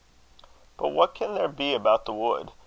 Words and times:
"But 0.77 0.87
what 0.87 1.13
can 1.13 1.35
there 1.35 1.47
be 1.47 1.75
about 1.75 2.05
the 2.05 2.13
wood? 2.13 2.53